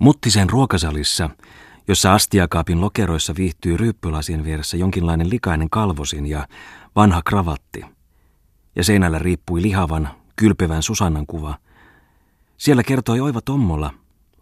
[0.00, 1.30] Muttisen ruokasalissa,
[1.88, 6.48] jossa astiakaapin lokeroissa viihtyy ryyppylasien vieressä jonkinlainen likainen kalvosin ja
[6.96, 7.84] vanha kravatti,
[8.76, 11.58] ja seinällä riippui lihavan, kylpevän Susannan kuva.
[12.56, 13.94] Siellä kertoi Oiva Tommola,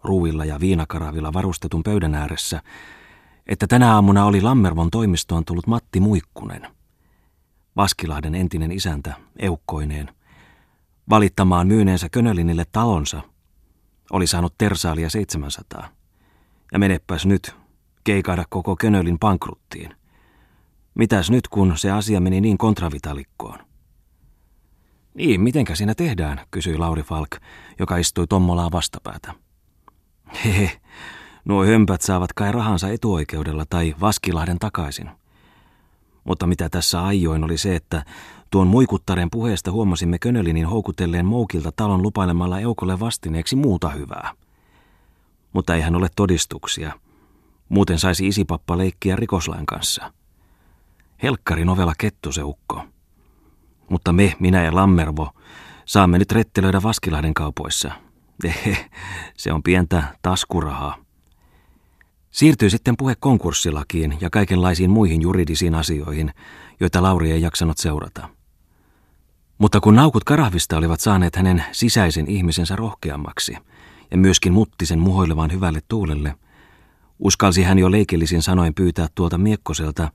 [0.05, 2.63] ruuilla ja viinakaravilla varustetun pöydän ääressä,
[3.47, 6.67] että tänä aamuna oli Lammervon toimistoon tullut Matti Muikkunen,
[7.77, 10.11] Vaskilahden entinen isäntä, eukkoineen,
[11.11, 13.23] valittamaan myyneensä Könölinille talonsa–
[14.11, 15.89] oli saanut tersaalia 700.
[16.73, 17.55] Ja menepäs nyt,
[18.05, 19.95] keikaada koko Könölin pankruttiin.
[20.95, 23.59] Mitäs nyt, kun se asia meni niin kontravitalikkoon?
[25.15, 27.31] Niin, mitenkä siinä tehdään, kysyi Lauri Falk,
[27.79, 29.35] joka istui Tommolaa vastapäätä.
[30.45, 30.81] Hehe,
[31.45, 35.11] nuo hömpät saavat kai rahansa etuoikeudella tai Vaskilahden takaisin.
[36.29, 38.05] Mutta mitä tässä ajoin oli se, että
[38.51, 44.33] Tuon muikuttaren puheesta huomasimme Könölinin houkutelleen Moukilta talon lupailemalla Eukolle vastineeksi muuta hyvää.
[45.53, 46.93] Mutta ei hän ole todistuksia.
[47.69, 50.13] Muuten saisi isipappa leikkiä rikoslain kanssa.
[51.23, 52.85] Helkkari novella kettuseukko.
[53.89, 55.31] Mutta me, minä ja Lammervo,
[55.85, 57.91] saamme nyt rettelöidä Vaskilahden kaupoissa.
[58.45, 58.91] Ehe,
[59.37, 61.08] se on pientä taskurahaa.
[62.39, 66.33] Siirtyi sitten puhe konkurssilakiin ja kaikenlaisiin muihin juridisiin asioihin,
[66.81, 68.29] joita Lauri ei jaksanut seurata.
[69.59, 73.57] Mutta kun naukut karahvista olivat saaneet hänen sisäisen ihmisensä rohkeammaksi
[74.11, 76.35] ja myöskin muttisen muhoilevan hyvälle tuulelle,
[77.19, 80.11] uskalsi hän jo leikellisin sanoin pyytää tuolta miekkoselta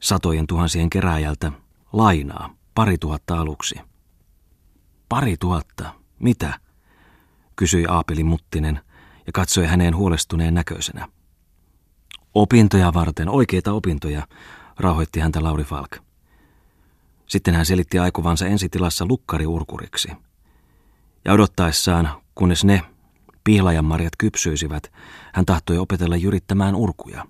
[0.00, 1.52] satojen tuhansien keräjältä
[1.92, 3.74] lainaa pari tuhatta aluksi.
[5.08, 5.94] Pari tuhatta?
[6.18, 6.60] Mitä?
[7.56, 8.80] kysyi Aapeli Muttinen
[9.26, 11.08] ja katsoi häneen huolestuneen näköisenä.
[12.34, 14.26] Opintoja varten, oikeita opintoja,
[14.78, 15.96] rauhoitti häntä Lauri Falk.
[17.26, 20.08] Sitten hän selitti aikovansa ensitilassa lukkariurkuriksi.
[21.24, 22.82] Ja odottaessaan, kunnes ne,
[23.44, 24.92] pihlajanmarjat kypsyisivät,
[25.34, 27.26] hän tahtoi opetella jyrittämään urkuja.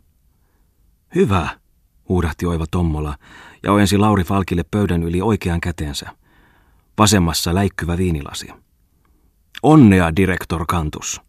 [1.15, 1.49] Hyvä,
[2.09, 3.17] huudahti Oiva Tommola
[3.63, 6.11] ja ojensi Lauri Falkille pöydän yli oikean käteensä.
[6.99, 8.49] Vasemmassa läikkyvä viinilasi.
[9.63, 11.21] Onnea, direktor Kantus.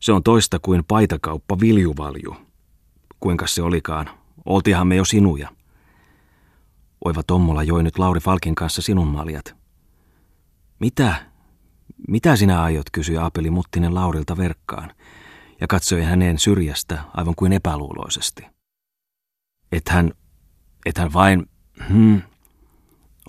[0.00, 2.45] Se on toista kuin paitakauppa viljuvalju.
[3.26, 4.10] Kuinka se olikaan?
[4.44, 5.48] Oltihan me jo sinuja.
[7.04, 9.56] Oiva Tommola joi nyt Lauri Falkin kanssa sinun maljat.
[10.80, 11.14] Mitä?
[12.08, 14.92] Mitä sinä aiot, kysyi Aapeli Muttinen Laurilta verkkaan
[15.60, 18.46] ja katsoi häneen syrjästä aivan kuin epäluuloisesti.
[19.72, 20.12] Et hän,
[20.86, 21.46] et hän vain,
[21.88, 22.22] hmm,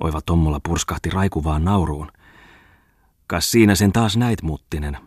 [0.02, 2.12] Oiva Tommola purskahti raikuvaan nauruun.
[3.28, 4.98] Kas siinä sen taas näit, Muttinen.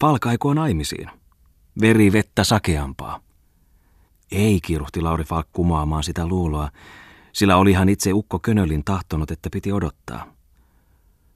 [0.00, 1.10] Falk aikoo naimisiin.
[1.80, 3.31] Veri vettä sakeampaa.
[4.32, 6.70] Ei, kiruhti Lauri Falk kumoamaan sitä luuloa,
[7.32, 10.26] sillä olihan itse Ukko Könölin tahtonut, että piti odottaa.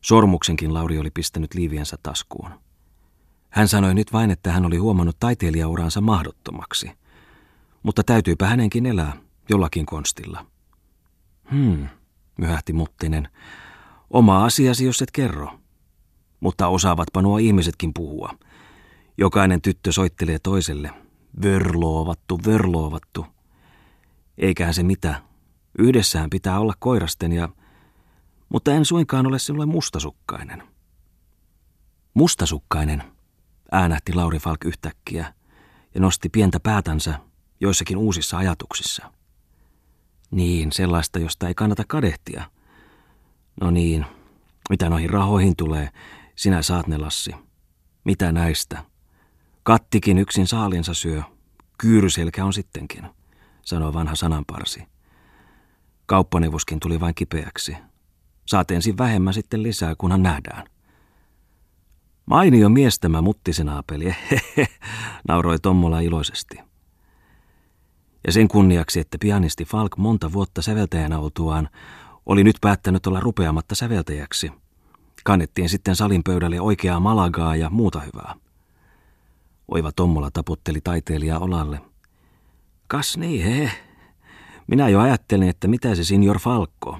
[0.00, 2.50] Sormuksenkin Lauri oli pistänyt liiviensä taskuun.
[3.50, 6.90] Hän sanoi nyt vain, että hän oli huomannut taiteilijauransa mahdottomaksi.
[7.82, 9.16] Mutta täytyypä hänenkin elää
[9.48, 10.46] jollakin konstilla.
[11.50, 11.88] Hmm,
[12.36, 13.28] myhähti Muttinen.
[14.10, 15.58] Oma asiasi, jos et kerro.
[16.40, 18.34] Mutta osaavatpa nuo ihmisetkin puhua.
[19.18, 21.05] Jokainen tyttö soittelee toiselle.
[21.42, 23.26] Vörloovattu, vörloovattu.
[24.38, 25.22] Eiköhän se mitä,
[25.78, 27.48] Yhdessään pitää olla koirasten ja...
[28.48, 30.62] Mutta en suinkaan ole sinulle mustasukkainen.
[32.14, 33.02] Mustasukkainen,
[33.72, 35.34] äänähti Lauri Falk yhtäkkiä
[35.94, 37.18] ja nosti pientä päätänsä
[37.60, 39.12] joissakin uusissa ajatuksissa.
[40.30, 42.50] Niin, sellaista, josta ei kannata kadehtia.
[43.60, 44.06] No niin,
[44.70, 45.88] mitä noihin rahoihin tulee,
[46.36, 47.34] sinä saat ne, Lassi.
[48.04, 48.84] Mitä näistä?
[49.66, 51.22] Kattikin yksin saalinsa syö,
[51.78, 53.06] kyyryselkä on sittenkin,
[53.62, 54.82] sanoi vanha sananparsi.
[56.06, 57.76] Kauppaneuvoskin tuli vain kipeäksi.
[58.46, 60.66] Saat ensin vähemmän sitten lisää, kunhan nähdään.
[62.26, 64.16] Mainio mies tämä muttisenaapeli,
[65.28, 66.56] nauroi Tommola iloisesti.
[68.26, 71.68] Ja sen kunniaksi, että pianisti Falk monta vuotta säveltäjänä oltuaan
[72.26, 74.52] oli nyt päättänyt olla rupeamatta säveltäjäksi,
[75.24, 78.45] kannettiin sitten salin pöydälle oikeaa malagaa ja muuta hyvää.
[79.68, 81.80] Oiva Tommola taputteli taiteilijaa olalle.
[82.86, 83.70] Kas niin, he,
[84.66, 86.98] minä jo ajattelin, että mitä se signor Falkko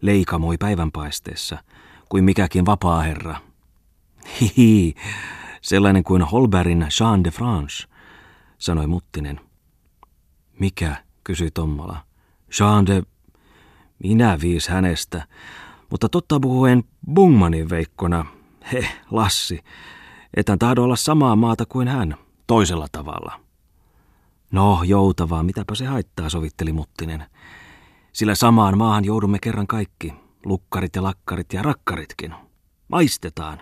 [0.00, 1.58] leikamoi päivänpaisteessa,
[2.08, 3.36] kuin mikäkin vapaa herra.
[4.40, 4.94] Hihi,
[5.62, 7.88] sellainen kuin Holberin Jean de France,
[8.58, 9.40] sanoi Muttinen.
[10.58, 12.04] Mikä, kysyi Tommola.
[12.60, 13.02] Jean de...
[13.98, 15.26] Minä viis hänestä,
[15.90, 18.26] mutta totta puhuen Bungmanin veikkona.
[18.72, 19.64] He, Lassi,
[20.36, 22.14] etän tahdo olla samaa maata kuin hän,
[22.46, 23.40] toisella tavalla.
[24.50, 27.24] No, joutavaa, mitäpä se haittaa, sovitteli Muttinen.
[28.12, 30.14] Sillä samaan maahan joudumme kerran kaikki,
[30.44, 32.34] lukkarit ja lakkarit ja rakkaritkin.
[32.88, 33.58] Maistetaan.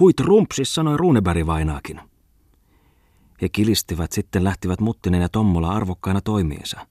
[0.00, 2.00] Huit rumpsis, sanoi Runeberg vainaakin.
[3.42, 6.86] He kilistivät, sitten lähtivät Muttinen ja Tommola arvokkaina toimiinsa.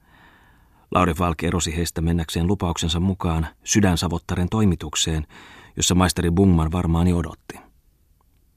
[0.91, 5.27] Lauri Falk erosi heistä mennäkseen lupauksensa mukaan sydänsavottaren toimitukseen,
[5.77, 7.66] jossa maisteri Bungman varmaani odotti.